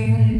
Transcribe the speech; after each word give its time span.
Senhor. 0.00 0.39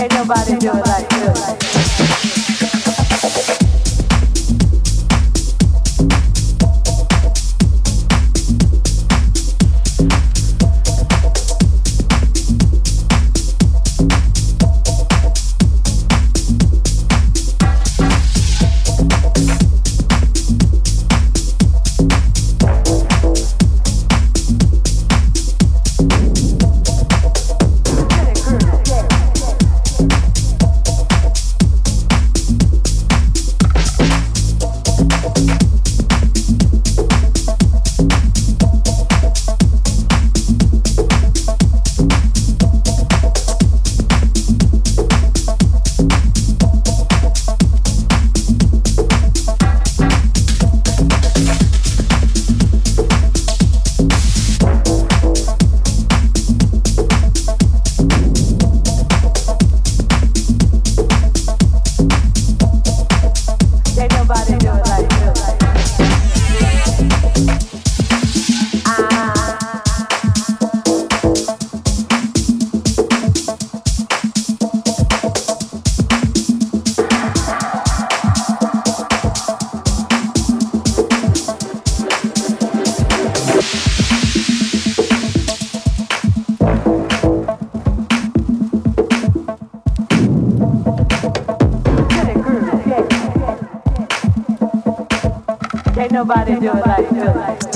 Ain't 0.00 0.14
nobody 0.14 0.56
do 0.56 0.70
it 0.70 0.86
like 0.86 1.12
you. 1.12 1.59
nobody 96.20 96.54
do 96.60 96.68
it 96.68 96.86
like 96.86 97.10
you. 97.12 97.69